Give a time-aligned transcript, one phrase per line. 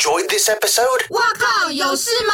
[0.00, 1.10] enjoyed this episode?
[1.10, 2.32] 哇靠，有事吗？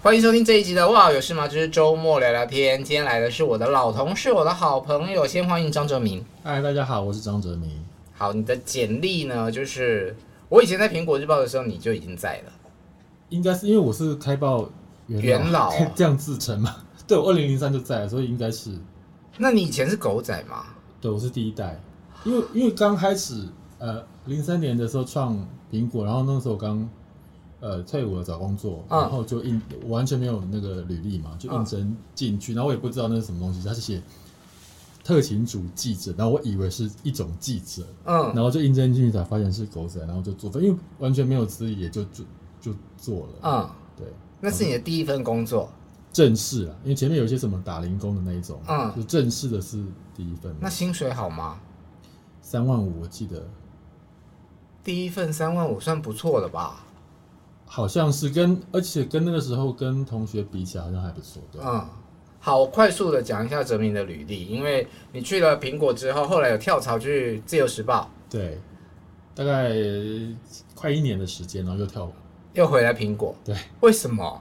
[0.00, 2.78] 欢迎收听这一集的《哇有事吗？》就是周末聊聊天。
[2.84, 5.26] 今天来的是我的老同事，我的好朋友。
[5.26, 6.24] 先欢迎张哲明。
[6.44, 7.84] 嗨，大家好，我是张哲明。
[8.16, 9.50] 好，你的简历呢？
[9.50, 10.14] 就是
[10.48, 12.52] 我以前在苹果日报的时候，你就已经在了。
[13.30, 14.70] 应该是因为我是开报
[15.08, 16.76] 元老， 这样自称嘛？
[17.08, 18.70] 对，我二零零三就在了，所以应该是。
[19.36, 20.64] 那你以前是狗仔吗？
[21.00, 21.82] 对，我是第一代。
[22.24, 23.44] 因为因为刚开始，
[23.78, 25.38] 呃，零三年的时候创
[25.70, 26.88] 苹果，然后那时候刚。
[27.60, 34.00] 呃，退伍了找工作，嗯、然后就应完全没有那个履历嘛，就应征进去，嗯、然后我也不知道那是什么东西，他是写
[35.02, 42.22] 特勤组记者，然后我以为是一种记者，嗯，然后就应征进去才发现是狗仔，然后就做，因为完全没有资历，也就就
[42.60, 44.06] 就做了，嗯，对，
[44.40, 45.68] 那是你的第一份工作，
[46.12, 51.58] 正式啊，因为前面有一些什么打零工的那一种，嗯，就正式的是第一份，那薪水好吗？
[52.40, 53.44] 三万五，我记得，
[54.82, 56.84] 第一份三万五算不错的吧？
[57.66, 61.42] 好像是跟，而且跟那个时候跟同学比起来，好像还不错。
[61.52, 61.86] 对，嗯，
[62.40, 68.58] 好，快速的讲一下哲明的履历，因为你去了苹果之后，后来有跳槽去自由时报，对，
[69.34, 69.74] 大概
[70.74, 72.10] 快一年的时间，然后又跳，
[72.54, 74.40] 又回来苹果，对，为什么？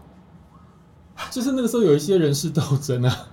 [1.30, 3.28] 就是那个时候有一些人事斗争啊。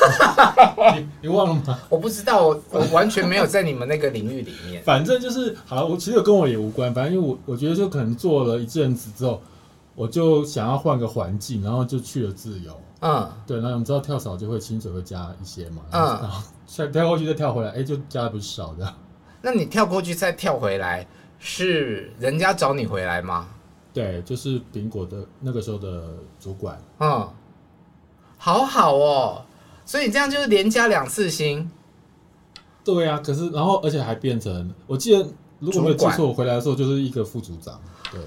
[0.96, 1.78] 你你忘了吗？
[1.88, 4.82] 我不知道，我我完全没有在你们那个领域里面。
[4.84, 6.92] 反正就是好了，我其实跟我也无关。
[6.94, 9.40] 反正因为我我觉得就可能做了一阵子之后，
[9.94, 12.78] 我就想要换个环境，然后就去了自由。
[13.02, 13.60] 嗯，对。
[13.60, 15.82] 那你知道跳槽就会薪水会加一些嘛？
[15.90, 16.00] 嗯。
[16.22, 18.94] 然后再跳过去再跳回来，哎，就加的不少的。
[19.42, 21.06] 那你跳过去再跳回来，
[21.38, 23.48] 是人家找你回来吗？
[23.92, 26.04] 对，就是苹果的那个时候的
[26.38, 26.78] 主管。
[27.00, 27.28] 嗯，
[28.36, 29.42] 好好哦。
[29.90, 31.68] 所以你这样就是连加两次薪，
[32.84, 33.18] 对呀、啊。
[33.18, 37.76] 可是然后而且还变成，我记得如果没有记错，我回来的时候就是一个副组长。
[38.12, 38.20] 对，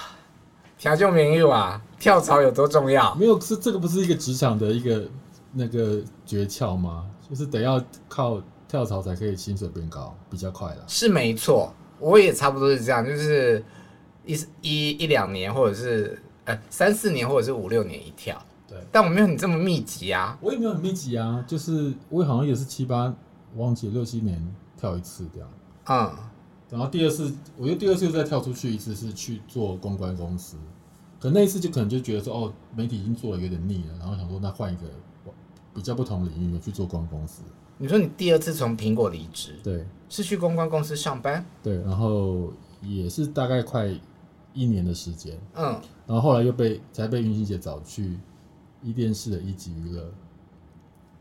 [0.76, 3.14] 调就名誉啊，跳槽有多重要？
[3.14, 5.08] 没有，是这个不是一个职场的一个
[5.54, 7.06] 那个诀窍吗？
[7.30, 10.84] 就是得要靠跳槽才可以薪水变高，比较快了。
[10.88, 13.64] 是没错，我也差不多是这样，就是
[14.26, 18.38] 一一一两年，或者是呃三四年，或者是五六年一跳。
[18.68, 20.38] 对，但我没有你这么密集啊。
[20.42, 23.14] 我也没有很密集啊，就是我好像也是七八，
[23.56, 25.48] 忘记六七年跳一次这样。
[25.86, 26.14] 嗯，
[26.68, 30.58] 然后第二次，我觉得第二次又再跳出去一次，是去做公关公司。
[31.18, 34.82] 可那一次就可能就觉得说，哦，媒体已经做的有点腻了，然后想说那换一个
[35.72, 37.42] 比较不同的领域去做公关公司。
[37.78, 41.42] 你说你第二次从苹果离职，对，是去公关公司上班？
[41.62, 42.52] 对，然后
[42.82, 43.88] 也是大概快
[44.52, 45.38] 一年的时间。
[45.54, 48.18] 嗯，然后后来又被才被云歆姐找去。
[48.82, 50.08] 一电视的一级娱乐，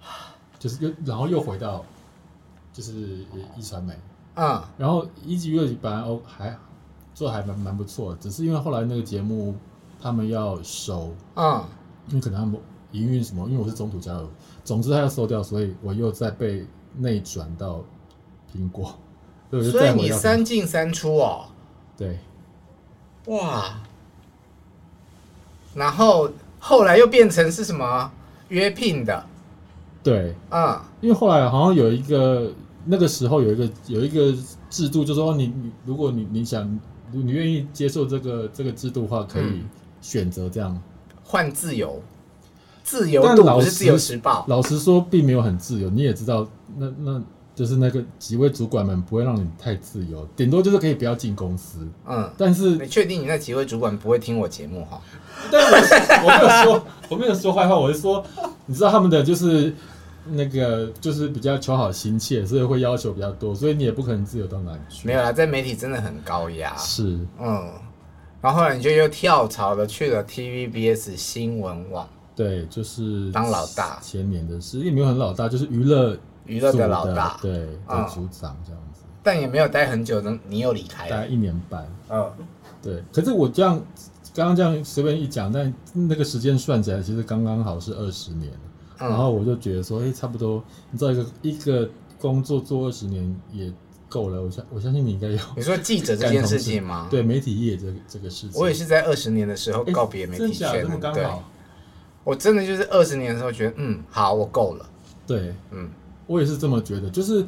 [0.59, 1.83] 就是又然后又回到，
[2.71, 3.25] 就是
[3.55, 3.93] 一传媒。
[4.35, 6.55] 啊，然后一级娱乐本来哦还
[7.15, 9.55] 做还蛮蛮不错，只是因为后来那个节目
[9.99, 11.67] 他们要收啊，
[12.07, 14.29] 因为可能他们营运什么，因为我是中途加入，
[14.63, 17.83] 总之他要收掉，所以我又再被内转到
[18.53, 18.95] 苹果，
[19.49, 21.45] 所以，所以你三进三出哦，
[21.97, 22.19] 对，
[23.25, 23.81] 哇，
[25.73, 26.29] 然后。
[26.59, 28.11] 后来又变成是什么
[28.49, 29.25] 约聘的？
[30.03, 32.51] 对，啊、嗯，因为后来好像有一个
[32.85, 34.33] 那个时候有一个有一个
[34.69, 36.79] 制度，就是说你你如果你你想
[37.11, 39.63] 你愿意接受这个这个制度的话，可以
[40.01, 40.79] 选择这样
[41.23, 42.01] 换自由，
[42.83, 44.45] 自由度不是自由时报。
[44.47, 45.89] 老实说，并没有很自由。
[45.89, 46.47] 你也知道，
[46.77, 47.21] 那那。
[47.57, 51.79] 就是那个几位主管们不会让你太自由，顶多就是可以不要进公司。
[52.07, 55.01] 嗯，但是你确定你那几位主管不会听我节目哈？
[55.51, 55.73] 但我
[56.23, 58.23] 我没有说 我没有说坏话，我是说，
[58.67, 59.73] 你知道他们的就是
[60.27, 65.07] 那个就是比较求好心切，所以会要求比较多，所以你也不可能自由到哪里去。
[65.07, 66.77] 没有啦，在媒体真的很高压。
[66.77, 67.71] 是，嗯，
[68.39, 72.07] 然后后来你就又跳槽了，去了 TVBS 新闻网。
[72.35, 73.97] 对，就是当老大。
[73.99, 76.15] 前年的事也没有很老大，就是娱乐。
[76.47, 77.51] 娱乐的老大，对，
[77.87, 81.87] 的组长这样子，但也没有待很久，能你又离开了，待一年半。
[82.09, 82.31] 嗯，
[82.81, 83.03] 对。
[83.13, 83.79] 可是我这样
[84.33, 88.51] 刚刚这样随便一讲，但那个时间算起来，其实刚刚好是二十年。
[88.99, 91.87] 然后我就觉得说，哎，差不多，你知道一个一个
[92.19, 93.71] 工作做二十年也
[94.09, 94.41] 够了。
[94.41, 95.37] 我相我相信你应该有。
[95.55, 97.07] 你说记者这件事情吗？
[97.07, 100.83] 对，媒体业这这个事情，我也是在二十年的时候告别媒体圈。
[101.13, 101.27] 对，
[102.23, 104.85] 我真的就是二十年的时候觉得，嗯，好，我够了。
[105.27, 105.87] 对，嗯。
[106.27, 107.43] 我也是这么觉得，就是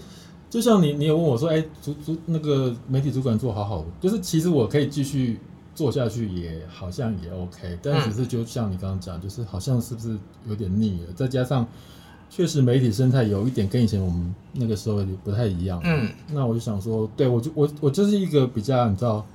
[0.49, 5.39] 就像你，你有问我说，哎，主主那个媒体主管做好好的，就是其实我可以继续
[5.75, 10.17] 做下去，也好像也 OK，但只是就像你刚刚讲，就是好像是不是
[10.47, 11.13] 有点腻了？
[11.13, 11.67] 再加上
[12.29, 15.79] 确实媒体生态有一点跟以前我们那个时候不太一样。
[15.83, 19.25] 嗯，那我就想说，对我就我我就是一个比较你知道，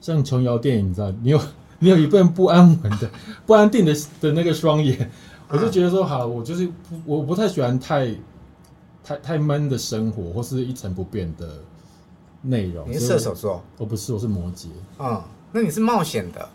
[0.00, 1.40] 像琼瑶电影，你知道，你有
[1.80, 3.10] 你有一份不安稳的、
[3.46, 5.10] 不安定的的那个双眼，
[5.48, 6.72] 我就觉得说，好，我就是不
[7.04, 8.08] 我不太喜欢太
[9.04, 11.58] 太太闷的生活，或是一成不变的
[12.42, 12.88] 内容。
[12.88, 13.62] 你是射手座？
[13.78, 14.68] 我不是，我是摩羯。
[14.98, 15.20] 嗯，
[15.52, 16.48] 那你是冒险的。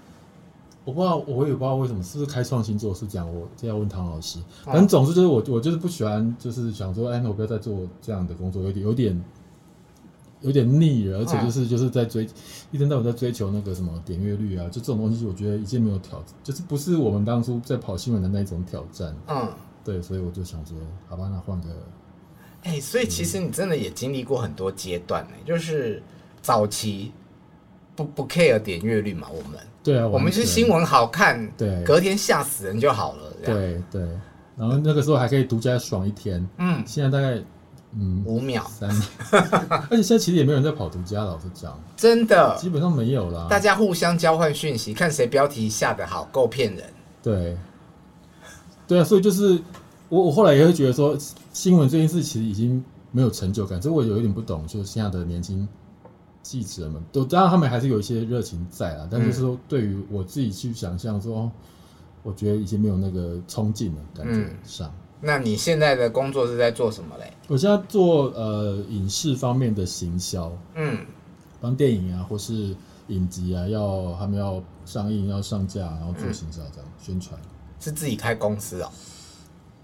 [0.86, 3.28] 我不知道，我也不知道为什么，是不是开创星座是这样？
[3.28, 4.40] 我这要问唐老师。
[4.64, 9.26] 反正总之就是我，我就是不喜欢，就是想说，哎，我不要再做这样的工作，有点有点
[10.40, 12.26] 有点腻了，而且就是就是在追，
[12.72, 19.14] 一天到晚在追求那个什么点阅率啊，就这种东西，我觉得已经没有挑，就是不是我们当初在跑新闻的那种挑战。
[19.28, 19.50] 嗯，
[19.84, 20.78] 对，所以我就想说，
[21.10, 21.68] 好吧，那换个。
[22.64, 26.02] 哎，所以其实你真的也经历过很多阶段呢，就是
[26.42, 27.12] 早期
[27.96, 29.60] 不不 care 点阅率嘛，我们。
[29.84, 33.34] 对啊，我们是新闻好看，对，隔天吓死人就好了。
[33.46, 34.02] 对对，
[34.58, 36.46] 然后那个时候还可以独家爽一天。
[36.58, 37.42] 嗯，现在大概
[37.98, 38.90] 嗯五秒三，
[39.90, 43.48] 而且现在其实也没有人在跑独家，老实讲， 真的基本上没有啦。
[43.50, 46.84] 大家互相交换讯息，看谁标题下的好，够骗人。
[47.24, 47.58] 对，
[48.86, 49.58] 对啊，所以就是
[50.10, 51.18] 我我后来也会觉得说，
[51.54, 55.68] 新闻这件事其实已经没有成就感，所以我有一点不懂，就是现在的年轻。
[56.44, 61.52] 记者们都当然，他们还是有一些热情在啊，但是说对于我自己去想象说，
[62.24, 64.90] 我觉得已经没有那个冲劲了，感觉上。
[65.20, 67.34] 那你现在的工作是在做什么嘞？
[67.50, 71.06] 我现在做呃影视方面的行销，嗯，
[71.60, 72.74] 帮电影啊或是
[73.08, 77.38] 影集啊要他们要上映要上架，然后做行销这样宣传。
[77.82, 78.90] 是自己开公司啊？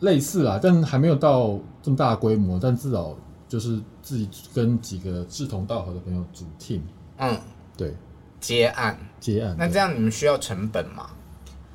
[0.04, 3.14] 类似啊，但还没有到这么大规模，但至少。
[3.46, 6.80] 就是自己跟几个志同道合的朋友组 team，
[7.18, 7.40] 嗯，
[7.78, 7.94] 对，
[8.40, 9.56] 接案接案。
[9.60, 11.12] 那这样你们需要成本吗？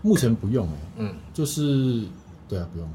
[0.02, 2.04] 目前不用哎、欸，嗯，就是
[2.48, 2.88] 对啊，不用。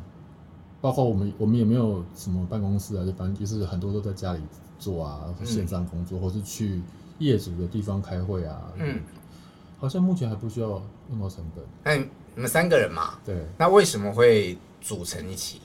[0.82, 4.42] 包括我们，我们也没有什么办公室啊，就反正就是很多都在家里
[4.78, 6.82] 做啊，线上工作，嗯、或是去
[7.20, 8.64] 业主的地方开会啊。
[8.76, 9.00] 嗯，
[9.80, 10.68] 好像目前还不需要
[11.10, 11.64] 用到成本。
[11.86, 15.60] 那你们三个人嘛，对，那为什么会组成一起？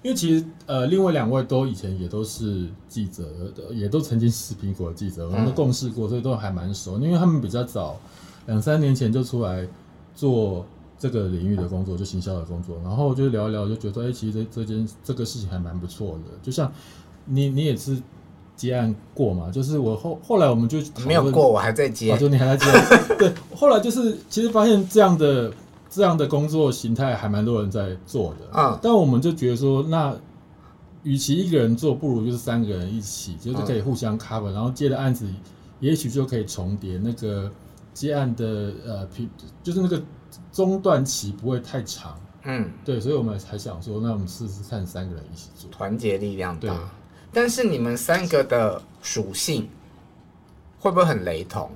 [0.00, 3.24] 因为其实呃，另外两位都以前也都是记者，
[3.72, 7.00] 也都曾经是苹果的记者，我们都共事过，所以都还蛮熟。
[7.00, 7.98] 因为他们比较早，
[8.46, 9.66] 两三年前就出来
[10.14, 10.64] 做
[11.00, 12.78] 这个领域的工作，就行销的工作。
[12.84, 16.38] 然后就聊一聊，就觉得哎，其实这这件这个事情还蛮不错的。
[16.40, 16.72] 就像
[17.24, 18.00] 你你也是
[18.54, 19.50] 接案过嘛？
[19.50, 23.16] 就是我后后来我们就没有过，我还在接，就你还在接。
[23.18, 25.52] 对，后来就是其实发现这样的。
[25.90, 30.14] 这样的工作形态还蛮多人在做的啊，但我们就觉得说，那
[31.02, 35.26] 与其一个人做，不如就是三个人一起，就是可以互相 cover，然后接的案子
[35.80, 37.50] 也许就可以重叠，那个
[37.94, 39.30] 接案的呃平
[39.62, 40.02] 就是那个
[40.52, 46.78] 中断期不会太长，嗯，对，所以我们才想说，那我们试试看三个人一起做，团结力量大。
[47.32, 49.66] 但是你们三个的属性
[50.78, 51.70] 会不会很雷同？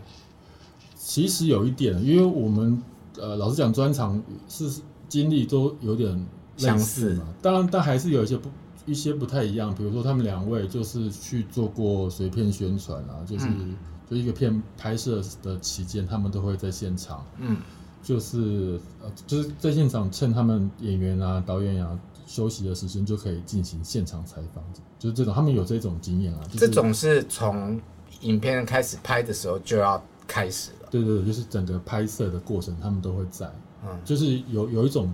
[0.97, 2.83] 其实有一点，因为我们。
[3.19, 6.27] 呃，老实讲，专长是经历都有点
[6.57, 7.25] 相似嘛。
[7.43, 8.49] 当然，但还是有一些不
[8.87, 9.75] 一些不太一样。
[9.75, 13.77] 比如说，他们两位就是去做过随片宣传啊，就是、嗯、
[14.11, 17.25] 就一个片拍摄的期间，他们都会在现场。
[17.39, 17.57] 嗯，
[18.03, 24.65] 就是呃，就是在现场趁他们演员啊、导演啊休息的时间，就可以进行现场采访。
[24.99, 26.41] 就是这种，他们有这种经验啊。
[26.57, 27.81] 这种是从
[28.23, 30.82] 影片开始拍的时候就要开始了。
[30.93, 33.51] 对对对，就是整个拍摄的过程，他们都会在。
[33.83, 35.11] 嗯，就是有有一种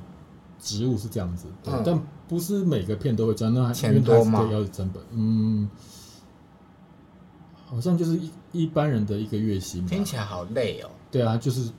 [0.58, 3.54] 植物是这样子，嗯，但不是每个片都会这样。
[3.54, 4.46] 那还钱多吗？
[4.52, 5.70] 要成本，嗯，
[7.64, 9.86] 好像就是一一般人的一个月薪。
[9.86, 10.90] 听起来好累哦。
[11.12, 11.70] 对啊，就是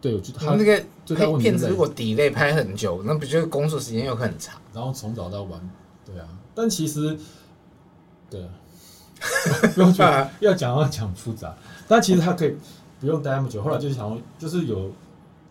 [0.00, 0.78] 对，我觉得他那个
[1.16, 4.58] 拍片子如果 delay 拍很久，那不就是工作时间又很长？
[4.72, 5.60] 然后从早到晚，
[6.06, 6.28] 对啊。
[6.54, 7.18] 但其实，
[8.30, 8.48] 对啊，
[9.74, 11.54] 不用觉得 要讲要讲复杂，
[11.88, 12.56] 但其实他可以。
[13.00, 14.90] 不用待那么久，后来就是想，就是有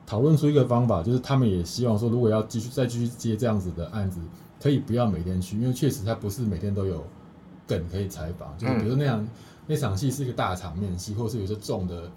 [0.05, 4.19] 讨论出一个方法，就是他们也希望说，如果要继续再继续接这样子的案子，
[4.61, 7.05] 可以不要每天去，因为确实他不是每天都有
[7.65, 9.29] 梗可以采访，就是比如说那样、嗯、
[9.67, 12.11] 那场戏是一个大场面戏，或是有些重的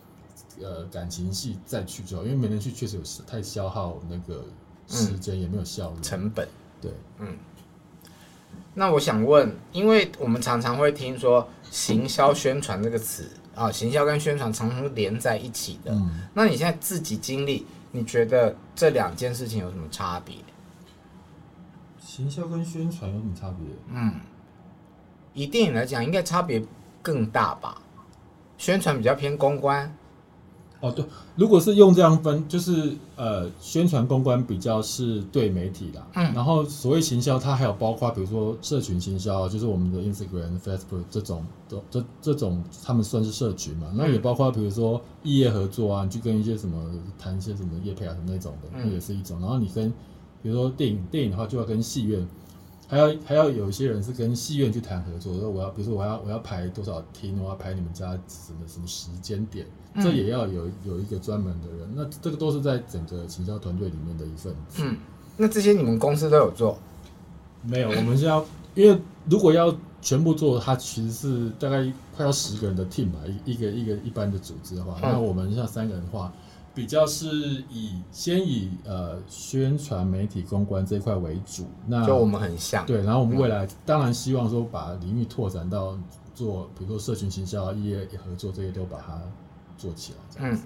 [0.60, 4.44] 呃感情戏再去就好，因为每天去确实有太消耗那个
[4.88, 6.49] 时间，嗯、也没有效率成本。
[6.80, 7.37] 对，嗯。
[8.75, 13.28] 那我想问，因为我们常常会听说行销宣传这个词。
[13.54, 15.92] 啊，行销跟宣传常常是连在一起的。
[15.92, 20.37] 嗯，那你现在自己经历，你觉得这两件事情有什么差别？
[21.99, 23.66] 行销跟宣传有什么差别？
[23.88, 24.14] 嗯，
[25.33, 26.62] 以电影来讲，应该差别
[27.02, 27.80] 更大吧？
[28.59, 29.95] 宣传比较偏公关，
[30.80, 31.04] 哦，对，
[31.37, 46.82] 如果是用这样分，就是呃，宣传公关比较是对媒体啦，嗯，然后所谓行销，它还有包括比如说社群行销，就是我们的 Instagram、Facebook 这种，这这这种他们算是社群嘛，那也包括比如说异业合作啊，你去跟一些什么
[47.18, 49.38] 谈一些什么业配啊什么那种的，那也是一种。
[49.40, 49.92] 然后你跟
[50.42, 52.26] 比如说电影，电影的话就要跟戏院。
[52.90, 61.88] 还要还要有一些人是跟戏院去谈合作，说我要，比如说我要我要排多少厅，我要排你们家什么什么时间点，嗯、这也要有有一个专门的人。
[61.94, 64.82] 那这个都是在整个行销团队里面的一份子。
[64.82, 64.97] 嗯，
[65.37, 66.76] 那这些你们公司都有做？
[67.62, 68.44] 没有，我们是要，
[68.75, 71.85] 因为如果要全部做，它其实是大概
[72.16, 76.32] 快要十个人的 team 吧，一一个一个一般的组织的话，嗯、那我们像三个人的话。
[76.80, 85.94] 比较是以先以呃宣传媒体公关这一块为主，那就我们很像对，然后我们未来当然希望说把领域拓展到
[86.34, 89.20] 做，比如说社群行销啊、业合作这些都把它
[89.76, 90.18] 做起来。
[90.38, 90.58] 嗯，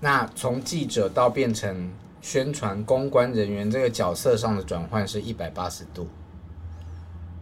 [0.00, 1.90] 那从记者到变成
[2.22, 6.06] 宣传公关人员这个角色上的转换是一百八十度。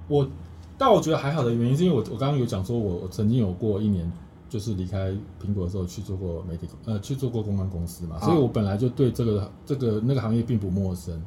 [0.08, 0.28] 我
[0.76, 4.10] 但我觉得还好的原因是因为我我刚刚有讲说我我曾经有过一年。
[4.54, 5.10] 就是离开
[5.44, 11.20] 苹果的时候去做过媒体，呃，去做过公关公司嘛，所以我本来就对这个这个那个行业并不陌生。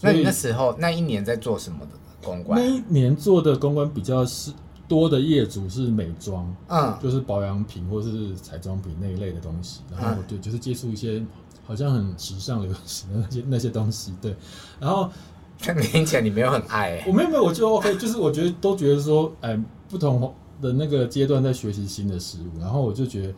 [0.00, 1.88] 那你那时候那一年在做什么的
[2.22, 2.58] 公关？
[2.58, 4.50] 那一年做的公关比较是
[4.88, 9.82] 多的业主是美妆，嗯，就是保养品或是彩妆品那一类的东西。
[9.92, 11.22] 然后对，就是接触一些
[11.66, 14.14] 好像很时尚流行的那些那些东西。
[14.22, 14.34] 对，
[14.80, 15.10] 然后
[15.58, 20.34] 听起来你没有很爱、欸，我没有没有，我就 OK，就是我觉得都觉得说，哎、呃，不同。
[20.60, 23.34] 的那个阶段在学习新的事物，然后我就觉得，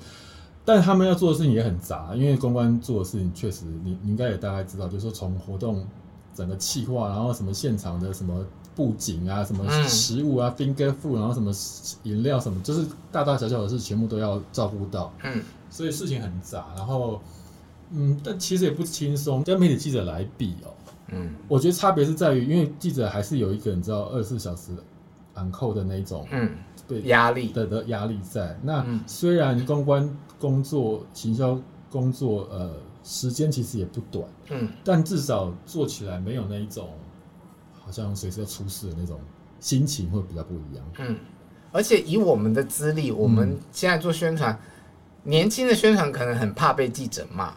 [0.65, 5.87] 但他们要做的事情也很杂，因为公关做的事情确实你，你应该也大概知道，就是说从活动
[6.35, 8.45] 整个企划，然后什么现场的什么
[8.75, 11.53] 布景啊，什么食物啊，finger food，然后什么
[12.03, 17.21] 饮料什么，就是大大小小的事全部都要照顾到，嗯，所以事情很杂，然后
[17.93, 20.75] 嗯，但其实也不轻松，跟媒体记者来比哦，
[21.13, 24.73] 嗯，我觉得差别是在于，因为记者还是有一个你知道二十四小时
[25.35, 26.51] 昂扣的那种，嗯。
[26.87, 27.49] 对压力。
[27.49, 28.59] 的的压力在。
[28.63, 36.91] 那，虽然公关工作、行销工作，呃，时间其实也不短，嗯，但至少做起来没有那一种
[37.73, 39.19] 好像随时要出事的那种
[39.61, 41.17] 心情会比较不一样，嗯，
[41.73, 47.55] 而且以我们的资历，我们现在做宣传，嗯、年轻的宣传可能很怕被记者骂，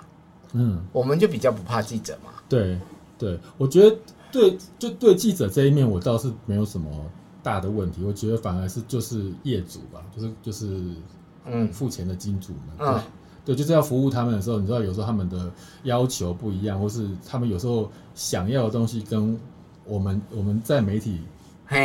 [0.53, 2.79] 嗯，我们就比较不怕记者嘛，对
[3.17, 3.97] 对，我觉得
[4.31, 6.89] 对，就对记者这一面，我倒是没有什么。
[7.41, 10.81] 大的问题，我觉得反而是就是业主吧，就是就是
[11.45, 13.01] 嗯，付钱的金主们，嗯、
[13.45, 15.51] 对，对，就是要服务他们的时候，你知道有时候他们的
[15.83, 19.39] 要求不一样，或是他们有时候想要的东西跟
[19.85, 21.19] 我们我们在媒体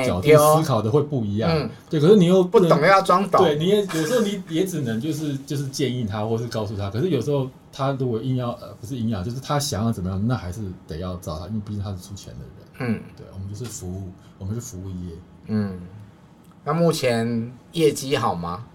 [0.06, 2.00] 角度思考的会不一样，嗯、对。
[2.00, 6.90] 可是你又不，不懂要装懂，对，你也有时候你也只能就是就是建议他，或是告诉他。
[6.90, 12.96] 可是有时候他如果硬要呃不是硬要，就是他想要怎么样，那还是得要找他，因为毕竟他是出钱的人。
[12.96, 14.08] 嗯，对，我们就是服务，
[14.38, 15.14] 我们是服务业。
[15.46, 15.78] 嗯，
[16.64, 18.66] 那目前业绩好吗？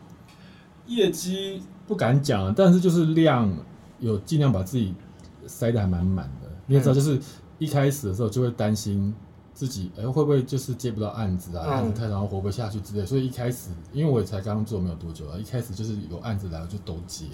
[0.87, 3.51] 业绩不敢讲，但是就是量
[3.99, 4.93] 有尽量把自己
[5.45, 6.49] 塞得还蛮满的。
[6.65, 7.19] 你也知道，就是
[7.57, 9.13] 一开始的时候就会担心
[9.53, 11.65] 自己，哎、欸，会不会就是接不到案子啊？
[11.67, 13.05] 案子太长，活不下去之类。
[13.05, 17.25] 所以一开始，因为我也才刚做没有多久啊，一开始就是有案子来，我就都接。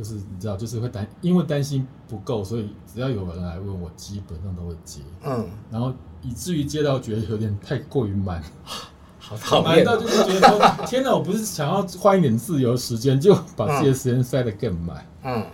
[0.00, 5.02] 就是你知道，就是会担，因为担心不够，所以只要有人来问我，基本上都会接。
[5.22, 5.92] 嗯，然后
[6.22, 8.42] 以至于接到觉得有点太过于满，
[9.20, 9.84] 好讨厌。
[9.84, 15.06] 满到就是觉得说，天哪，我不是想要换一点自由时间，就把自己的时间塞得更满。
[15.22, 15.46] 嗯，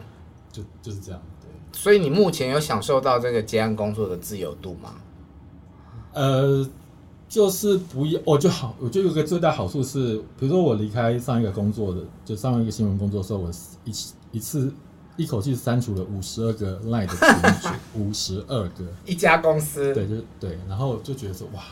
[0.53, 1.21] 就就是这样。
[1.41, 1.51] 对。
[1.77, 4.95] 所以你目前有享受到这个接案工作的自由度吗？
[6.13, 6.65] 呃。
[7.29, 13.51] 就是不要，我就好，我就有个最大好处是，比如说我离开上一个工作的，就上一个新闻工作的时候，我
[13.85, 13.93] 一
[14.31, 14.73] 一次
[15.17, 17.69] 一口气删除了五十二个 Line 的群组，
[17.99, 21.63] 五十二个，一家公司，对，就对，然后就觉得说哇，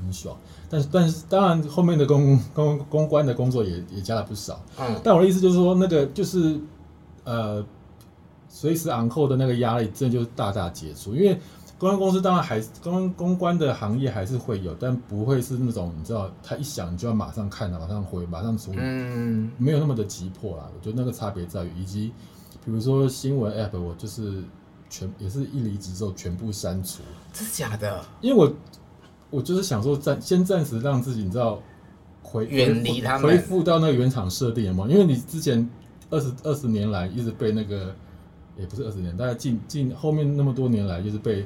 [0.00, 0.34] 很爽，
[0.70, 6.58] 但是但是当然后面的公公公关的工作也也加了不少，嗯，但我的意思就是说，那个就是
[7.24, 7.62] 呃，
[8.48, 11.38] 随时昂扣的那个压力，真的就是大大解除，因为。
[11.82, 20.70] 公关公司当然还是公关公关的行业还是会有，但不会是那种你知道，他一想你就要马上看，马上回，马上处理，嗯，没有那么的急迫啦。
[20.72, 22.12] 我觉得那个差别在于，以及
[22.64, 24.44] 比如说新闻 app，我就是
[24.88, 28.00] 全也是一离职之后全部删除，这是假的？
[28.20, 28.54] 因为我
[29.30, 31.60] 我就是想说暂先暂时让自己你知道
[32.22, 35.68] 回远离他们，恢复到那个原厂设定嘛，因为你之前
[36.10, 37.92] 二十二十年来一直被那个
[38.56, 41.44] 也不是二十年，大概近近后面那么多年来就是被。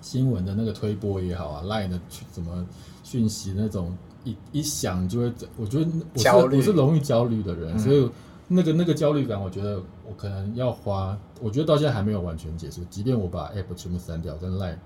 [0.00, 2.00] 新闻的那个推播也好啊，Line 的
[2.32, 2.66] 什么
[3.02, 8.10] 讯息那种一一响就会，我觉得我是我是容易焦虑的人，所以
[8.48, 9.76] 那个那个焦虑感，我觉得
[10.06, 12.82] 我可能要花，我觉得到现在还没有完全结束。
[12.90, 14.76] 即便我把 App 全部删掉，跟 Line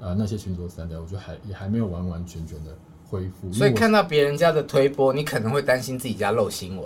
[0.00, 2.70] 啊那些群组删掉，我觉得还也还没有完完全全的
[3.08, 3.52] 恢复。
[3.52, 6.84] 所以看到别人家的推播，你可能会担心自己家漏新闻。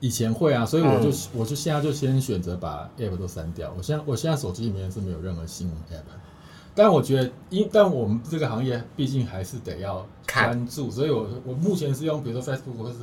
[0.00, 3.74] 以前会啊，所以我就、嗯、我就现在就先选择把 App 都删掉。
[3.76, 6.04] 我现在我现在手机里面是没有任何新闻 App。
[6.78, 12.98] 但我觉得，因但我们这个行业毕竟还是得要关注，所以我我目前是用比如说 Facebook 或是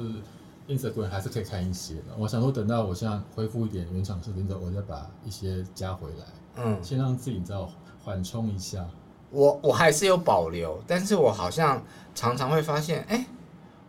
[0.69, 2.03] Instagram 还是可以看一些的。
[2.17, 6.25] 我想说，等到我现在恢复一点原厂视频之后，我再把一些加回来，
[6.63, 7.69] 嗯，先让自己知道
[8.01, 8.87] 缓冲一下。
[9.29, 11.83] 我我还是有保留，但是我好像
[12.15, 13.25] 常常会发现，哎、欸，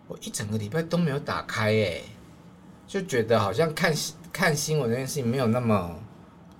[0.09, 2.02] 我一整个礼拜都没有打开、欸，哎，
[2.88, 3.95] 就觉得好像看
[4.33, 5.95] 看新闻这件事情没有那么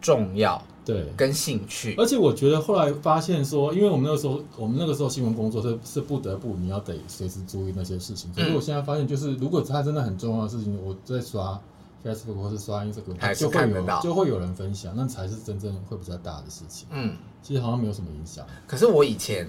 [0.01, 0.63] 重要。
[0.87, 8.33] 对，跟兴趣，而且我觉得后来发现说，因为我们那个时候，我们那个时候新闻工作是是不得不，你要得随时注意那些事情。
[8.33, 11.61] 所以我现在发现，就是如果它真的很重要的事情，我在刷
[12.05, 16.87] Facebook 或是刷 Instagram，就会有就会有人分享，那才是真正会比较大的事情。
[16.93, 18.47] 嗯，其实好像没有什么影响。
[18.65, 19.45] 可是我以前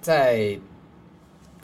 [0.00, 0.58] 在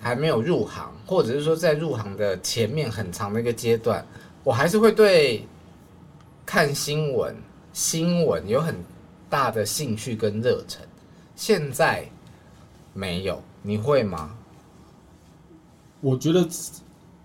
[0.01, 4.07] 还没有入行，或者是说在入行的前面很长的一个阶段，
[4.45, 5.45] 我还是会对
[6.47, 7.35] 看新闻
[7.73, 8.77] 新闻有很
[9.31, 10.83] 大的兴趣跟热忱，
[11.37, 12.07] 现在
[12.93, 14.37] 没有，你会吗？
[16.01, 16.47] 我觉得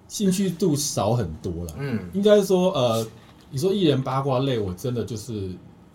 [0.07, 1.73] 兴趣度少很多了。
[1.77, 3.07] 嗯，应该说，呃，
[3.49, 5.51] 你说艺人八卦类，我真的就是，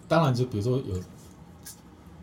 [0.08, 0.94] 当然就比如说有，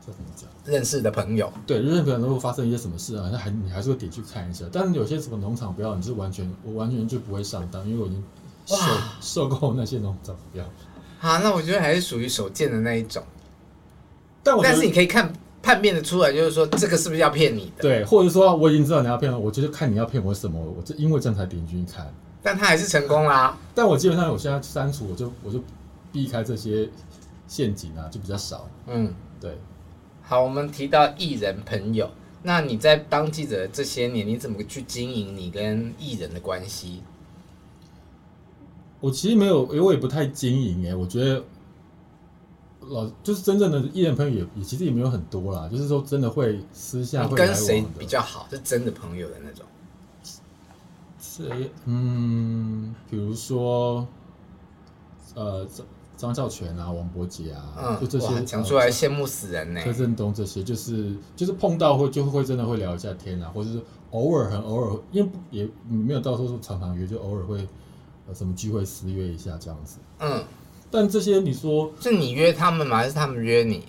[0.05, 0.49] 这怎么讲？
[0.65, 3.29] 认识的朋友，对，认识的朋友都会发生一些什么事啊？
[3.31, 4.65] 那还你还是会点去看一下。
[4.69, 8.21] 但是有些什么农场标，你是完全我完全就不会上当，因为我已经
[8.65, 8.75] 受
[9.21, 10.65] 受够那些农场标。
[11.21, 13.23] 啊，那我觉得还是属于手贱的那一种。
[14.43, 17.81] 但，但是你可以看判辨的出来，就是说这个是不是要骗你的？
[17.81, 22.13] 对，或者说我已经知道你要骗我，我就看你要骗我什么，我就因为这样才点进去看。
[22.41, 23.59] 但他还是成功啦、啊。
[23.75, 25.61] 但我基本上我现在删除，我就我就
[26.11, 26.87] 避开这些
[27.47, 28.69] 陷阱啊，就比较少。
[28.85, 29.57] 嗯，对。
[30.21, 32.09] 好，我们提到艺人朋友，
[32.43, 37.01] 那你在当记者这些年，你怎么去经营你跟艺人的关系？
[39.01, 41.43] 我其实没有，因为我也不太经营哎，我觉得。
[42.89, 49.65] 老就是真正的艺人朋友也也其实也没有很多啦，就是说真的会私下会跟谁比较好，是真的朋友的那种。
[51.19, 51.71] 谁？
[51.85, 54.07] 嗯，比如说，
[55.35, 59.81] 呃，张张孝全啊，王伯杰啊，嗯、就这些讲出来羡慕死人呢。
[59.83, 67.67] 柯震东这些，就是就是碰到会就会真的会聊一下天啊，或者是偶尔很偶尔，因为也没有到时候常常约，就偶尔会
[68.27, 69.99] 有什么聚会私约一下这样子。
[70.19, 70.43] 嗯。
[70.89, 72.97] 但这些你说是你约他们吗？
[72.97, 73.83] 还是他们约你？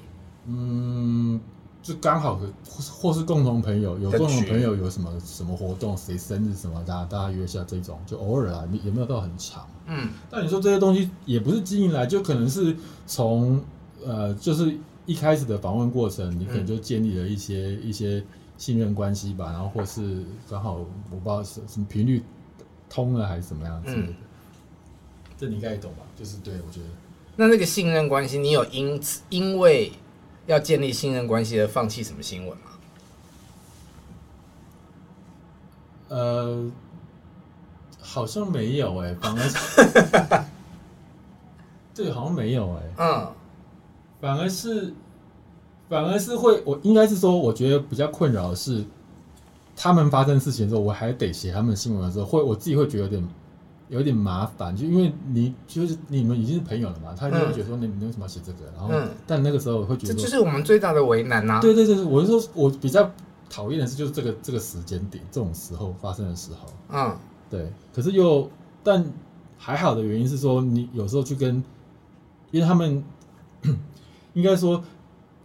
[0.46, 1.40] 嗯，
[1.82, 9.66] 就刚好或是或是共同朋友，有共同朋友有什么什么活动，谁生日什么，大家大家约一下这种，就偶尔啊，你也没有到很长。
[9.86, 13.62] 嗯，但你说这些东西也不是经营来，就可能是从
[14.04, 18.24] 呃，就是一开始的访问过程，你可能就建立了一些、嗯、一些
[18.56, 20.74] 信任关系吧，然后或是刚好
[21.10, 22.22] 我不知道是什么频率
[22.88, 23.94] 通了还是怎么样子。
[23.94, 24.14] 嗯
[25.38, 26.02] 这你应该也懂吧？
[26.16, 26.86] 就是对我觉得，
[27.36, 29.92] 那那个信任关系，你有因此因为
[30.46, 32.64] 要建立信任关系而放弃什么新闻吗？
[36.08, 36.68] 呃，
[38.00, 40.46] 好像没有哎、欸，反而是，
[41.94, 43.32] 对，好像没有哎、欸，嗯，
[44.20, 44.92] 反而是，
[45.88, 48.84] 反而是会，我应该是说，我觉得比较困扰的是，
[49.76, 53.28] 他们发生事情之后，我还得写他们的新闻的时候，会我自己会觉得有点。
[53.88, 58.70] 有点麻烦，就因为你就是你们已经是朋友了嘛，他就会觉得说你你为什么要写这个？
[58.76, 61.60] 然后，嗯、但那个时候我会觉得，这就是我们最大的为难呐、啊。
[61.60, 63.10] 对对对，我是说，我比较
[63.48, 66.68] 讨厌的是就是这个这个时间点这种时候发生的时候。
[66.90, 67.16] 嗯，
[67.48, 67.72] 对。
[67.94, 68.50] 可是又
[68.82, 69.04] 但
[69.56, 71.64] 还好的原因是说，你有时候去跟，
[72.50, 73.02] 因为他们
[74.34, 74.84] 应该说，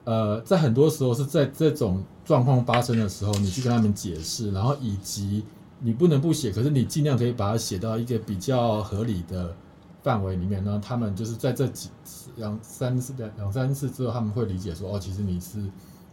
[0.04, 5.46] 呃，在很多时候是在这种状况发生的时候，你去跟他们解释，然后以及。
[5.86, 9.54] 你不能不写，可是你尽量可以把它写到一个比较合理的
[10.02, 10.64] 范围里面。
[10.64, 15.58] 然后他们就是在这几次两三次两两三次之后，他们会理解说：“哦，其实你是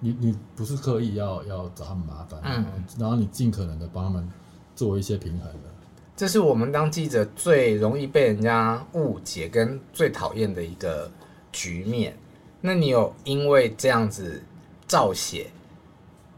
[0.00, 2.66] 你你不是刻意要要找他们麻烦，嗯，
[2.98, 4.28] 然后你尽可能的帮他们
[4.74, 5.70] 做一些平衡的。”
[6.16, 11.10] 这是我们当记者最容易被人家误解跟最讨厌的一个
[11.52, 12.14] 局面。
[12.60, 14.42] 那你有因为这样子
[14.86, 15.50] 造写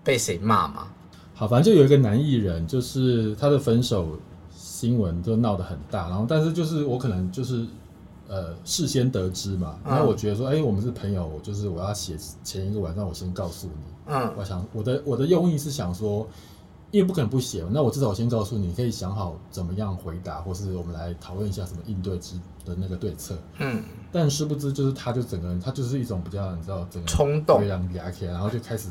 [0.04, 0.92] 被谁骂吗？
[1.34, 4.18] 好，反正就有一个男艺人，就是他的分手
[4.54, 7.66] 新闻就闹得很大，然后但是就是我可能就是
[8.28, 16.26] 呃事先得知嘛，然后我觉得说，哎、欸，我们是朋友，就是我要写前一个晚上我先告诉你，嗯，我想我的我的用意是想说，
[16.90, 23.34] 因为不可能不写，那我至少我先告诉你，可以想好怎么样回答，或是我们来讨论一下什么应对之的那个对策。
[23.58, 28.88] 嗯，但殊不知就是他就整个人，他就是一种比较你知道整个冲动，然后就开始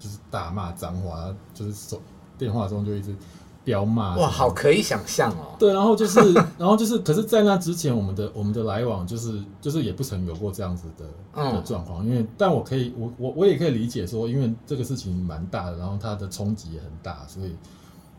[0.00, 2.02] 就是大骂脏话，就是手
[2.36, 3.14] 电话中就一直。
[3.62, 5.54] 飙骂哇，好可以想象哦。
[5.58, 12.04] 对，然后就是，然后就是，可是，在那之前，我们的我们的来往就是就是也不曾有过这样子的、嗯、的状况。
[12.04, 17.54] 因为，但我可以，我我我也可以理解说，因为这个事情蛮大的，然后它的冲击也很大，所以，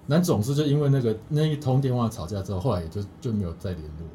[0.06, 4.08] 那总是就因为那个那一通电话吵架之后，后来也就就没有再联络，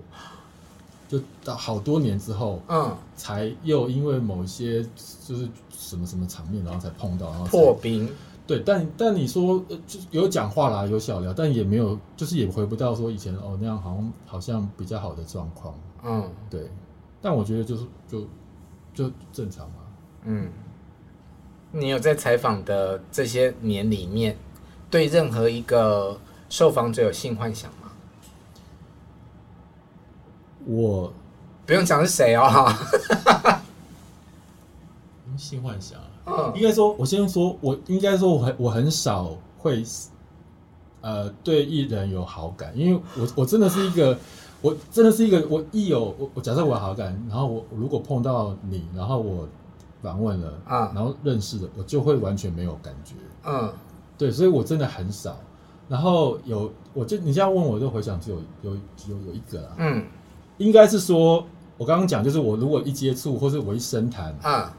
[1.09, 4.81] 就到好多年之后，嗯，才又因为某一些
[5.27, 8.09] 就是什么什么场面，然后才碰到，然后破冰。
[8.47, 15.75] 对，但但你说就有讲话啦，有小聊，但也没有，就是也回不到说以前哦那样，好像好像比较好的状况。
[16.05, 16.71] 嗯，对。
[17.21, 18.21] 但我觉得就是就
[18.95, 19.77] 就正常嘛。
[20.25, 20.49] 嗯。
[21.73, 24.37] 你有在采访的这些年里面，
[24.89, 26.17] 对任何一个
[26.49, 27.91] 受访者有性幻想吗？
[30.65, 31.13] 我
[31.67, 32.73] 不用讲是谁哦。
[35.37, 35.99] 性幻想。
[36.57, 39.81] 应该说，我先说，我应该说，我很我很少会，
[41.01, 44.19] 呃，对艺人有好感，因为我我真的是一个，
[44.61, 49.49] 我真的是一个，我一有我我假设我有好感，然后我如果碰到你，然后我
[50.03, 53.73] 访问了啊，然后认识了，我就会完全没有感觉，嗯，
[54.19, 55.37] 对，所以我真的很少，
[55.89, 58.73] 然后有，我就你这样问我，就回想只有有
[59.09, 60.05] 有有一个啦，嗯，
[60.59, 61.47] 应该是说，
[61.79, 64.75] 我刚刚讲就是我如果一接触或是我一深谈啊。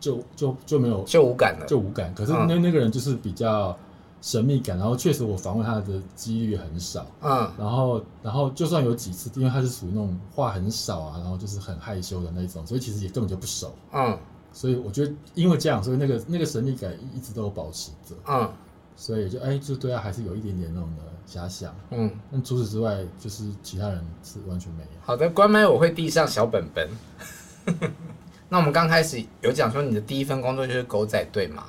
[0.00, 2.12] 就就就没有就无感了，就无感。
[2.14, 3.76] 可是那那个人就是比较
[4.22, 7.06] 神秘感，然后确实我访问他的几率很少。
[7.20, 13.74] 嗯，然后然后就算有几次，因为他是属于那种话很少啊，然后就是很害羞的那种，所以其实也根本就不熟。
[13.92, 14.18] 嗯，
[14.52, 18.14] 所以我觉得因为这样，所以那个那个神秘感一直都有保持着。
[18.26, 18.50] 嗯，
[18.96, 21.02] 所以就哎，就对他还是有一点点那种的
[21.40, 21.74] 遐想。
[21.90, 24.88] 嗯，但除此之外，就是其他人是完全没有。
[25.02, 26.88] 好的，关麦我会递上小本本。
[28.52, 31.66] 那我们刚开始有讲说你的第一份工作就是狗仔队嘛，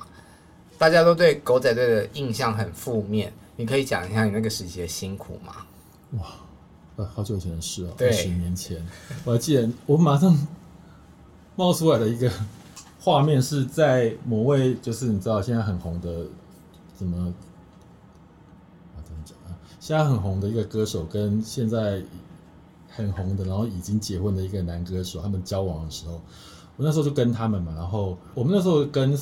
[0.76, 5.54] 大家都对狗仔队的印象很负面，你可以讲一下你那个时期的辛苦吗？
[6.18, 6.26] 哇，
[6.96, 8.84] 呃，好久以前的事哦，十年前，
[9.24, 10.36] 我还记得，我马上
[11.54, 12.28] 冒出来的一个
[12.98, 16.26] 画面是在某位就是你知道现在很红的
[16.96, 17.32] 怎么
[18.96, 19.54] 啊怎么讲啊？
[19.78, 22.02] 现在很红的一个歌手跟现在
[22.88, 26.20] 很红的然后已经结婚的一个男歌手，他们交往的时候。
[26.82, 29.16] 我那时候就跟他们嘛，然后我们那时候跟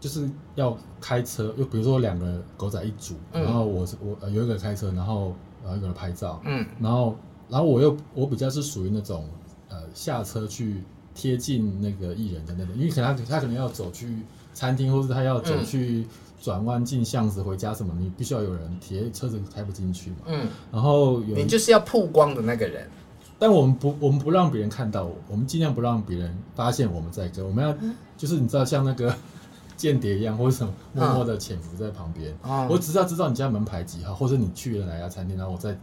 [0.00, 7.14] 就是要开车，又比如说两个狗仔一组，嗯、然后我是我有一个开车，然后然后一个人拍照，嗯，然后
[7.50, 9.28] 然后我又我比较是属于那种
[9.68, 10.82] 呃下车去
[11.14, 14.22] 贴近那个艺人的那种，因为可能他他可能要走去
[14.54, 16.06] 餐厅，或是他要走去
[16.40, 22.88] 转弯进巷子回家什么，你必须要有人贴，车子开不进去嘛，嗯，然后有你就是要曝光的那个人。
[23.40, 27.42] 但我们不，我们不让别人看到我，我们尽量不让别人发现我们在跟。
[27.42, 27.74] 我们要，
[28.14, 29.12] 就是你知道，像那个
[29.78, 32.36] 间谍一样，或者什么默默的潜伏在旁边。
[32.42, 35.74] 嗯、我只要知道你家门牌几号，或者你去了哪家餐厅，然后我再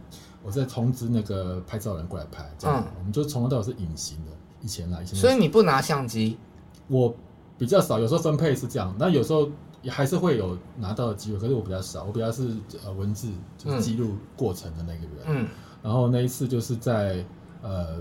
[0.44, 2.48] 我再通知那个拍照人过来拍。
[2.56, 4.30] 这样，嗯、我们就从头到尾是隐形的。
[4.62, 5.18] 以前啦，以前。
[5.18, 6.38] 所以你不拿相机？
[6.86, 7.12] 我
[7.58, 9.50] 比较少，有时候分配是这样，那有时候
[9.82, 12.50] 也还是会有拿到的机会，可是我比较少，我比较是
[12.84, 15.24] 呃文字就是记录过程的那个人。
[15.26, 15.48] 嗯。
[15.82, 17.24] 然后那一次就是在。
[17.62, 17.96] 呃，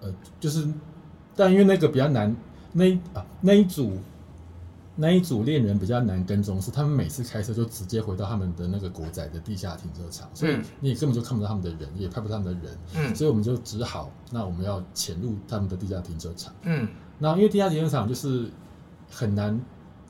[0.00, 0.68] 呃，就是，
[1.34, 2.34] 但因为那个比较难，
[2.72, 3.96] 那啊那一组
[4.96, 18.48] 那一组恋人比较难跟踪，是他们每次开车就直接回到他们的那个国仔的地下停车场，所以你也根本就看不到他们的人，也拍不到他们的人，嗯，所以我们就只好，那我们要潜入他们的地下停车场，嗯，那因为地下停车场就是
[19.10, 19.60] 很难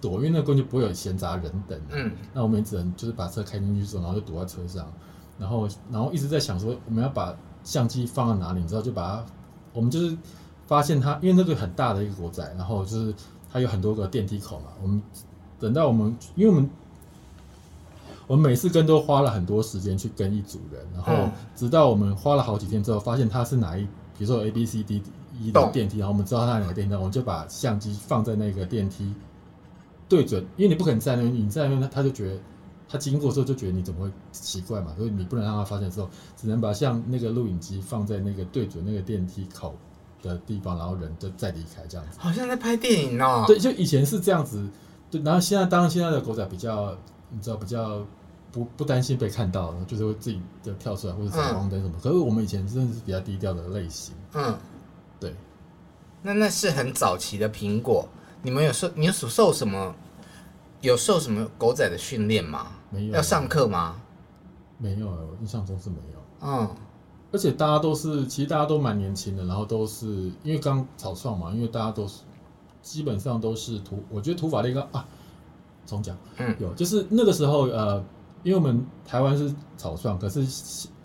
[0.00, 4.92] 躲，因为那个根本就不会有闲杂人等，嗯，那我们也只能就是把车开进去之后，然后就躲在车上，
[5.38, 7.34] 然后然后一直在想说我们要把。
[7.64, 8.60] 相机放在哪里？
[8.60, 9.26] 你知道，就把它，
[9.72, 10.16] 我们就是
[10.66, 13.12] 发现它，因为那个很大的一个国仔，然后就是
[13.50, 14.66] 它有很多个电梯口嘛。
[14.82, 15.02] 我们
[15.58, 16.70] 等到我们，因为我们
[18.26, 23.82] 我们每次跟都花了很多时间去跟一组人，然后直到我们花了好几天之后，发现它是哪一，
[24.18, 25.02] 比如说 A B C D
[25.40, 29.12] E 的电梯，然后我们知道它哪个电梯，我们就把相机放在那个电梯
[30.08, 32.38] 对准，因为你不可能在那边，你在那他就觉得。
[32.94, 39.74] 他经过的时候就觉得你怎么会奇怪嘛，所以你不能让他发现的时候，只能把像那个录影机放在那个对准那个电梯口
[40.22, 42.18] 的地方，然后人就再离开这样子。
[42.20, 43.42] 好像在拍电影哦。
[43.48, 44.64] 对，就以前是这样子，
[45.10, 46.96] 对，然后现在当然现在的狗仔比较，
[47.30, 48.06] 你知道比较
[48.52, 51.94] 不不担心被看到，就是会自己就跳出来或者闪光灯什么。
[51.96, 54.14] 嗯、可是我们以前真的是比较低调的类型。
[54.34, 54.56] 嗯，
[55.18, 55.34] 对。
[56.22, 58.08] 那那是很早期的苹果，
[58.40, 59.92] 你们有受你有受什么？
[60.84, 62.66] 有受什么狗仔的训练吗？
[62.90, 63.14] 没有。
[63.14, 63.96] 要上课吗？
[64.78, 66.18] 没有，我印象中是没有。
[66.42, 66.68] 嗯，
[67.32, 70.06] 而且大家都是，其实大家都蛮年轻的，然后都是
[70.42, 72.20] 因为刚草创嘛，因为大家都是
[72.82, 75.06] 基本上都是土，我觉得土法炼钢啊，
[75.86, 78.04] 重讲，嗯，有就是那个时候呃，
[78.42, 80.44] 因为我们台湾是草创，可是，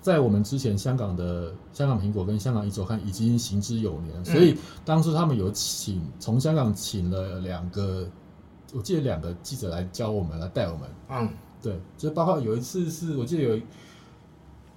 [0.01, 8.09] 在我们之前，香港的香港苹果跟香港一周刊已经行之有年，所以当初他们有请从香港请了两个，
[8.73, 11.29] 我记得两个记者来教我们，来带我们，嗯，
[11.61, 13.61] 对，就包括有一次是我记得有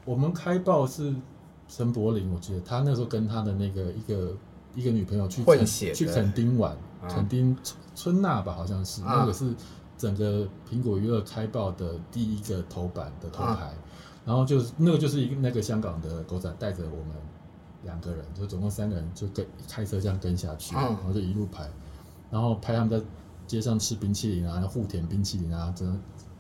[0.05, 1.15] 我们开报是。
[1.69, 4.37] 陈柏霖，我记得他那时候跟他的那个一个
[4.75, 6.77] 一个女朋友去垦去垦丁玩，
[7.09, 7.57] 垦、啊、丁
[7.95, 9.55] 春娜吧，好像是、啊、那个是
[9.97, 13.75] 整个苹果娱乐开报的第一个头版的头牌，啊、
[14.27, 17.17] 然后就是那个就是一个那个香港的狗仔带着我们
[17.85, 21.67] 两个人，就总共三个人就跟开车这样跟下去，啊、然后就一路拍，
[22.31, 23.01] 然后拍他们在
[23.53, 25.95] 街上吃冰淇淋啊，互舔冰淇淋啊，真的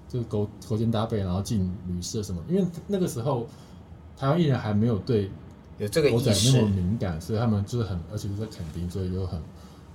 [0.08, 3.46] 就是勾勾肩搭背，然后进旅社什么，因为那个时候。
[4.14, 5.28] 台湾艺人还没有对
[5.78, 9.40] 有这个狗仔那么敏感，所以他们就是很，而且是在垦丁，所以就很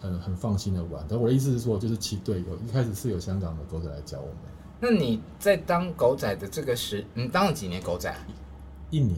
[0.02, 1.06] 很很放心的玩。
[1.08, 4.36] 但我的意思是说，就是其队有一开始是有香港的狗仔来教我们。
[4.82, 8.14] 那你在当狗仔的这个时，你当了几年狗仔？
[8.90, 9.18] 一年，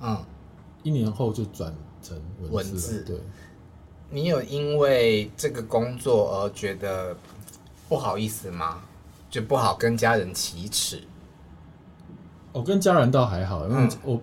[0.00, 0.16] 嗯，
[0.82, 2.54] 一年后就转成文字。
[2.54, 3.20] 文字对，
[4.10, 7.16] 你有因为这个工作而觉得
[7.88, 8.82] 不好意思吗？
[9.30, 11.02] 就不好跟家人启齿？
[12.50, 14.20] 我跟家人倒还好，因为我、嗯、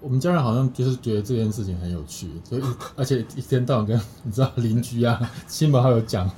[0.00, 2.62] 我们家人好像就是觉得这件事情很有趣，所以
[2.94, 6.30] 而且一天到晚跟你知道邻居啊、亲朋好友讲，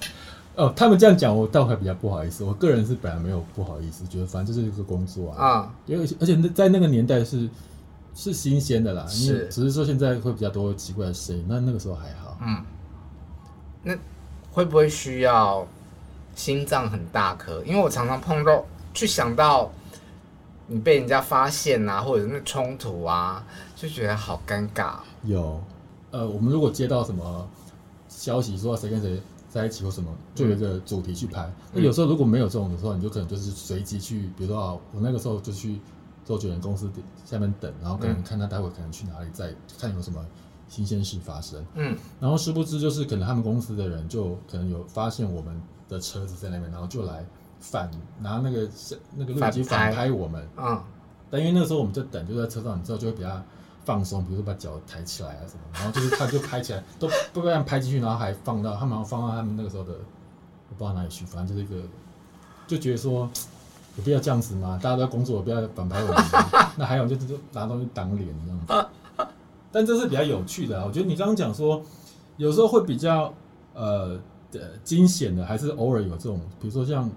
[0.56, 2.42] 哦，他们这样讲，我倒还比较不好意思。
[2.42, 7.46] 我个人是本来没有不好意思，觉得反正就是一个工作啊，啊，因为而且在那个年代是
[8.14, 12.38] 是新鲜的啦，是只是说现在会比较多奇怪的声音，那那个时候还好。
[12.40, 12.64] 嗯，
[13.88, 13.98] 那
[14.52, 15.66] 会不会需要
[16.34, 17.64] 心脏很大颗？
[17.64, 19.70] 因为我常常碰到，去想到。
[20.70, 23.42] 你被人家发现啊，或者是那冲突啊，
[23.74, 24.96] 就觉得好尴尬。
[25.24, 25.58] 有，
[26.10, 27.48] 呃，我们如果接到什么
[28.06, 31.40] 消息说谁跟谁在一起或什么，就有一个主题去拍。
[31.40, 35.80] 嗯、那有时候如果没有这种的时候，你就可能就是随机去，比如说啊，我那个时候就去
[36.26, 36.90] 周杰伦公司
[37.24, 40.22] 下面等，然后可能看他待会可能去哪里，再看有什么
[40.68, 41.64] 新鲜事发生。
[41.74, 47.24] 嗯，然后殊不知就是可能他们公司的人就可能有发现我们的车子在那边，然后就来。
[47.60, 48.68] 反拿那个
[49.16, 50.80] 那个录影机反拍我们，嗯，
[51.28, 53.42] 但因为那个时候我们在等，就在车上，你知道就会比较
[53.84, 61.84] 放松，比如说把脚抬起来啊什么，然后就是他就拍起来，都不这样拍进去，然后还放到他们放到他们那个时候的，我不知道哪里去，反正就是一个，
[62.68, 63.28] 就觉得说
[63.98, 64.78] 有必要这样子吗？
[64.80, 66.24] 大家都在工作，有必要反拍我们？
[66.78, 68.88] 那还有就是拿东西挡脸这样子，
[69.72, 71.82] 但这是比较有趣的啊，我觉得你刚刚讲说
[72.36, 73.32] 有时候会比较
[73.74, 74.18] 呃
[74.50, 77.10] 的惊险的，还是偶尔有这种，比如说像。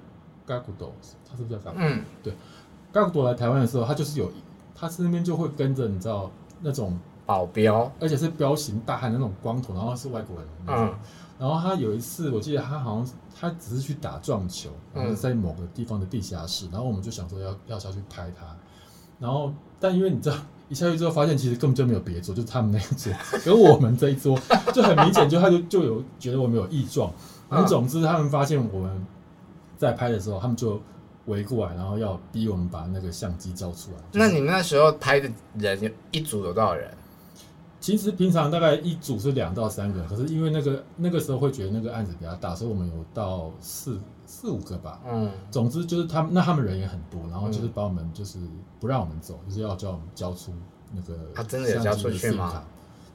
[0.43, 0.91] 嘎古多，
[1.29, 1.77] 他是不是叫嘎古？
[1.79, 2.33] 嗯，对。
[2.91, 4.29] 嘎古多来台湾的时候，他就是有，
[4.75, 6.29] 他是那边就会跟着，你知道
[6.61, 10.47] 那种保镖，而且是彪形大汉的那种光头，然后是外国人。
[10.67, 10.93] 嗯。
[11.39, 13.07] 然后他有一次，我记得他好像
[13.39, 18.45] 他只是去打撞球，然后在某个地方的地下室，然后我们就想说要要下去拍他，
[19.19, 20.35] 然后但因为你知道
[20.71, 23.13] 一下去之后发现其实根本就没有别桌，就是他们那一桌，
[23.45, 24.39] 跟我们这一桌
[24.73, 27.13] 就很明显，就他就就有觉得我们有异状。
[27.47, 29.05] 反正总之他们发现我们。
[29.77, 30.79] 在拍的时候，他们就
[31.25, 33.97] 围过来，然后要逼我们把那个相机交出来。
[34.11, 36.87] 那你们那时候拍的人有一组有多少人？
[37.79, 43.99] 其实平常大概一组是两到三个，可是因为那个那个时候会觉得那个案子比较大，所以我们有到四
[44.31, 45.01] 四五个吧。
[45.05, 48.39] 嗯，总之就是他们那他们人也很多，然后就是把我们就是
[48.79, 50.53] 不让我们走，就是要叫我们交出
[50.93, 52.63] 那个他真的有交出去吗？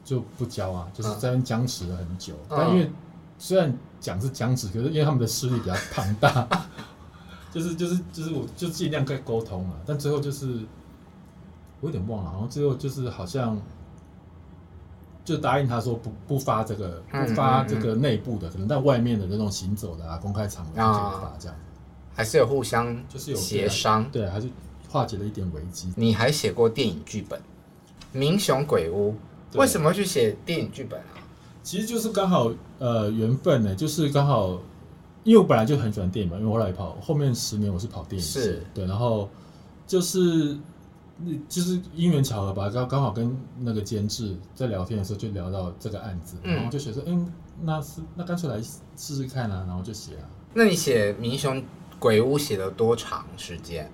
[0.05, 2.35] 就不交啊，就是在那边僵持了很久。
[2.51, 2.93] 嗯、但因为
[3.39, 6.47] 虽然讲是僵持，可是因为他们的势力比较庞大，
[7.51, 10.61] 就是就是就是我就尽量跟沟通嘛，但最后就是
[11.81, 13.59] 我有点忘了，然后最后就是好像
[15.27, 21.57] 就答应他说不不发这个不发这个内部的，可能在外面的那种行走的啊公开场合就发这样，
[22.15, 24.49] 还是有互相就是有协商，对，还是
[24.89, 25.93] 化解了一点危机。
[25.97, 27.39] 你还写过电影剧本
[28.13, 29.17] 《民雄鬼屋》，
[29.59, 31.19] 为什么去写电影剧本啊？
[31.65, 34.51] 其实就是刚好呃缘分呢，就是刚好，
[35.25, 38.63] 因为我本来就很喜欢电影嘛，因为我后来跑后面十年我是跑电影是。
[38.73, 39.29] 对，然后
[39.89, 40.57] 就是
[41.19, 50.29] 那就是因缘巧合吧，刚刚好跟那个监制在聊天的时候就聊到这个案子，嗯、然后就写说，嗯，那是那干脆来试试看啊，然后就写啊。
[50.53, 51.63] 那你写《民雄
[51.99, 53.91] 鬼屋》写了多长时间？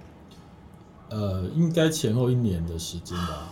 [1.11, 3.49] 呃，应该前后一年的时间吧，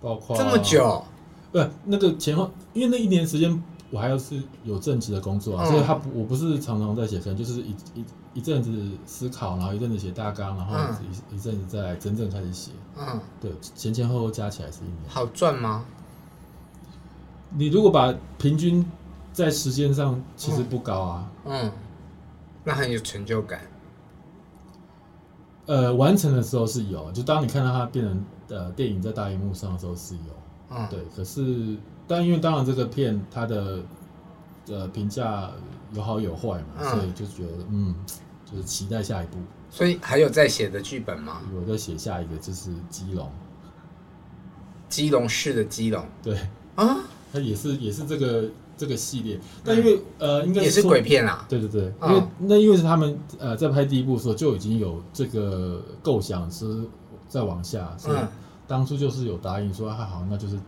[0.00, 1.04] 包括这么久。
[1.50, 12.70] 不，那个前后，因为那一年时间我还要是有正职的工作啊，嗯、所以他不我不是常常在写，可能就是一一一阵子思考，然后一阵子写大纲，然后一、嗯、一阵子再真正开始写。
[12.96, 14.96] 嗯，对，前前后后加起来是一年。
[15.08, 15.84] 好赚吗？
[17.50, 18.86] 你如果把平均
[19.32, 21.30] 在时间上，其实不高啊。
[21.44, 21.72] 嗯，嗯，
[22.62, 23.60] 那很有成就感。
[25.66, 30.22] 呃，完成的时候是有，就当你看到它变成呃电影在大荧幕上的时候是有。
[30.70, 31.00] 嗯，对。
[31.16, 33.80] 可是，但因为当然这个片它的
[34.68, 35.50] 呃评价
[35.92, 37.94] 有好有坏嘛，嗯、所以就觉得嗯，
[38.44, 39.38] 就是期待下一步。
[39.70, 41.40] 所以还有在写的剧本吗？
[41.54, 43.30] 我在写下一个，就是基隆，
[44.88, 46.04] 基隆市的基隆。
[46.22, 46.38] 对
[46.74, 46.98] 啊，
[47.32, 48.50] 它也是也是这个。
[48.80, 51.44] 这个系列，但因为、嗯、呃，应该也是鬼片啊。
[51.50, 56.82] 对对对，因为、哦、那因为是他们呃在拍第一部的时候就已经有这个构想，是
[57.28, 58.18] 再往下，所以
[58.66, 60.58] 当初就是有答应说，啊好，那就是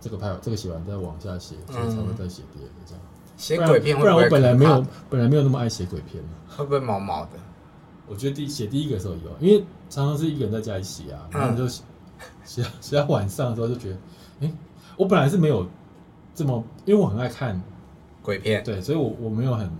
[0.00, 3.00] 这个拍这个写完再往下写，所以才会再写第二个这样。
[3.36, 7.30] 写鬼片会不然，不然我本来没有本来没有那么爱写鬼片，会不会毛毛的？
[8.06, 11.82] 我觉得第写第一个的时候有，因为常常是一个人在家里写啊，然后就写
[12.44, 13.96] 写写到晚上的时候就觉得，
[14.40, 14.52] 哎，
[14.96, 15.66] 我本来是没有。
[16.36, 17.62] 这么，因为我很爱看
[18.20, 19.70] 鬼片，对，所以我我没有很，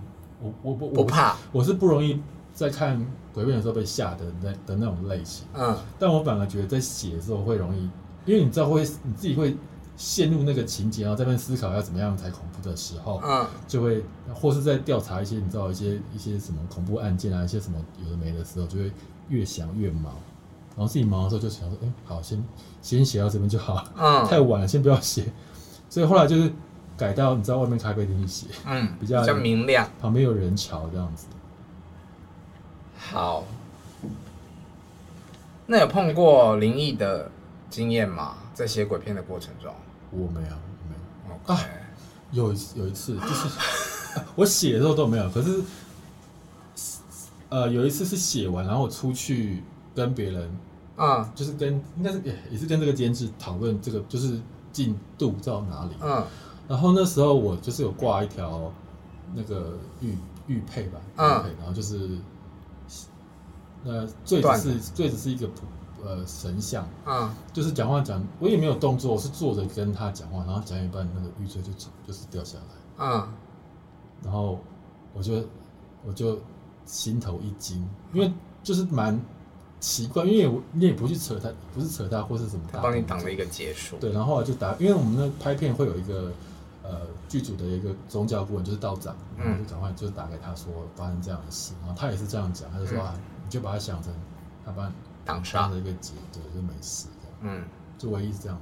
[0.41, 2.17] 我我不不怕，我是不容易
[2.53, 5.45] 在看鬼片的时候被吓的那的那种类型。
[5.53, 7.89] 嗯，但我反而觉得在写的时候会容易，
[8.23, 9.57] 因为你知道会你自己会
[9.97, 14.03] 陷入那个情节，然后在那边思考要怎么样才恐怖的时候，嗯，就会
[14.33, 18.91] 或是在调查一些你知道一些一些什么恐怖案件啊，一些什么有的没的时候，就会
[19.29, 20.13] 越想越忙，
[20.75, 22.43] 然后自己忙的时候就想说，哎，好，先
[22.81, 25.31] 先写到这边就好，嗯，太晚了，先不要写。
[25.89, 26.51] 所以后来就是
[26.97, 31.27] 改到你知道外面咖啡厅去写，嗯，比较比较明亮，旁边有人潮这样子。
[32.97, 33.45] 好，
[35.67, 37.31] 那有碰过灵异的
[37.69, 38.35] 经验吗？
[38.53, 39.73] 在写鬼片的过程中，
[40.15, 40.55] 我没有，
[40.89, 40.95] 没
[41.29, 41.53] 有。
[41.53, 41.59] 啊，
[42.31, 43.49] 有有一次就是
[44.35, 45.61] 我写的时候都没有，可是
[47.49, 50.49] 呃有一次是写完然后我出去跟别人
[50.95, 54.39] 啊，就是跟应该是也也是跟这个监制讨论这个就是。
[54.75, 55.91] 进度到哪里？
[56.01, 56.21] 嗯，
[56.67, 58.69] 然后那时候我就是有挂一条
[59.33, 62.09] 那个玉玉佩吧，玉佩，然后就是
[63.85, 65.61] 呃，坠子是坠子是一个普
[66.03, 71.71] 呃神像，嗯，就是讲话讲，我也没有动作，我是坐着跟他讲话，然后讲一半那个玉坠就
[72.05, 73.27] 就是掉下来，嗯，
[74.23, 74.59] 然后
[75.13, 75.43] 我就
[76.05, 76.39] 我就
[76.85, 78.31] 心头一惊，因为
[78.63, 79.19] 就是蛮。
[79.77, 83.97] 奇怪，因为你也不去扯他，不是扯他或是什么，他帮你挡了一个结束。
[83.97, 86.31] 对，然后就打，因为我们那拍片会有一个
[86.81, 94.11] 呃剧组的一个宗教顾问，就是道长，然后就赶快就打给他说发生这样的事，然后他也是这样讲，他就说啊，你就把他想成
[94.65, 94.91] 他帮
[95.25, 97.07] 挡杀的一个结，对，就没事。
[97.41, 97.63] 嗯，
[97.97, 98.61] 就唯一是这样。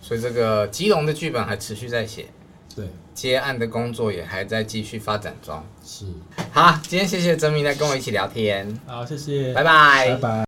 [0.00, 2.26] 所以这个基隆的剧本还持续在写，
[2.74, 5.62] 对，接案的工作也还在继续发展中。
[5.84, 6.06] 是。
[6.50, 8.80] 好，今天谢谢哲明来跟我一起聊天。
[8.86, 10.30] 好，谢谢，拜拜，拜拜。